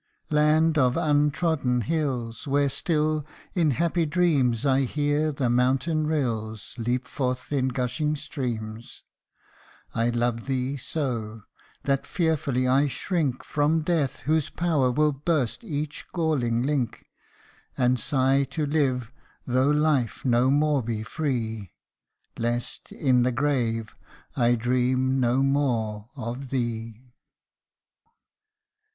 Land 0.31 0.79
of 0.79 0.97
untrodden 0.97 1.81
hills! 1.81 2.47
Where 2.47 2.69
still, 2.69 3.23
in 3.53 3.69
happy 3.69 4.07
dreams, 4.07 4.65
I 4.65 4.79
hear 4.81 5.31
the 5.31 5.47
mountain 5.47 6.07
rills, 6.07 6.73
Leap 6.79 7.05
forth 7.05 7.51
in 7.53 7.67
gushing 7.67 8.15
streams: 8.15 9.03
I 9.93 10.09
love 10.09 10.47
thee 10.47 10.75
so, 10.75 11.43
that 11.83 12.07
fearfully 12.07 12.67
I 12.67 12.87
shrink 12.87 13.43
From 13.43 13.83
death, 13.83 14.21
whose 14.21 14.49
power 14.49 14.89
will 14.89 15.11
burst 15.11 15.63
each 15.63 16.07
galling 16.13 16.63
link; 16.63 17.03
And 17.77 17.99
sigh 17.99 18.45
to 18.49 18.65
live, 18.65 19.13
though 19.45 19.69
life 19.69 20.25
no 20.25 20.49
more 20.49 20.81
be 20.81 21.03
free, 21.03 21.73
Lest, 22.39 22.91
in 22.91 23.21
the 23.21 23.31
grave, 23.31 23.93
I 24.35 24.55
dream 24.55 25.19
no 25.19 25.43
more 25.43 26.09
of 26.15 26.49
thee 26.49 26.95